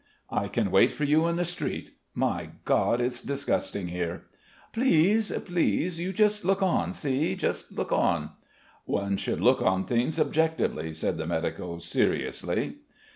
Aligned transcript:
"I 0.31 0.47
can 0.47 0.71
wait 0.71 0.89
for 0.89 1.03
you 1.03 1.27
in 1.27 1.35
the 1.35 1.45
street. 1.45 1.91
My 2.15 2.49
God, 2.65 2.99
it's 2.99 3.21
disgusting 3.21 3.89
here." 3.89 4.23
"Please, 4.73 5.31
please.... 5.45 5.99
You 5.99 6.11
just 6.11 6.43
look 6.43 6.63
on, 6.63 6.91
see, 6.91 7.35
just 7.35 7.73
look 7.73 7.91
on." 7.91 8.31
"One 8.85 9.15
should 9.15 9.41
look 9.41 9.61
at 9.61 9.87
things 9.87 10.19
objectively," 10.19 10.91
said 10.91 11.19
the 11.19 11.27
medico 11.27 11.77
seriously. 11.77 12.77